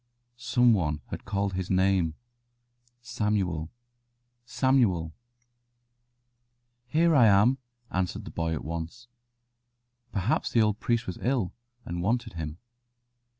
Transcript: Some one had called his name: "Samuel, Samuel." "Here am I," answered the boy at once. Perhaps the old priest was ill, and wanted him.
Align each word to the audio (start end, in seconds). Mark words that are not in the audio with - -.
Some 0.37 0.73
one 0.73 1.01
had 1.11 1.25
called 1.25 1.53
his 1.53 1.69
name: 1.69 2.15
"Samuel, 3.03 3.69
Samuel." 4.47 5.13
"Here 6.87 7.13
am 7.13 7.59
I," 7.91 7.97
answered 7.99 8.25
the 8.25 8.31
boy 8.31 8.53
at 8.55 8.65
once. 8.65 9.07
Perhaps 10.11 10.49
the 10.53 10.61
old 10.63 10.79
priest 10.79 11.05
was 11.05 11.19
ill, 11.21 11.53
and 11.85 12.01
wanted 12.01 12.33
him. 12.33 12.57